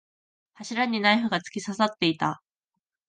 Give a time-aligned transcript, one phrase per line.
[0.55, 2.41] 柱にナイフが突き刺さっていた。